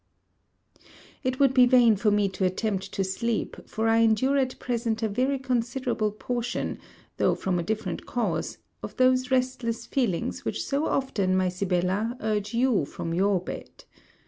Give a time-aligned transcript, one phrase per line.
[1.23, 5.03] It would be vain for me to attempt to sleep, for I endure at present
[5.03, 6.79] a very considerable portion,
[7.17, 12.51] though from a different cause, of those restless feelings which so often, my Sibella, urge
[12.55, 13.83] you from your bed.